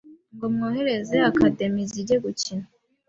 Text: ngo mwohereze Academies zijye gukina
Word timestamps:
ngo 0.33 0.45
mwohereze 0.53 1.17
Academies 1.29 1.89
zijye 1.93 2.15
gukina 2.23 2.65